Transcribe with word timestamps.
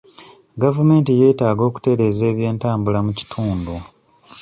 Gavumenti 0.63 1.09
yeetaaga 1.19 1.63
okutereeza 1.69 2.23
ebyentambula 2.31 2.99
mu 3.05 3.11
kitundu. 3.19 3.73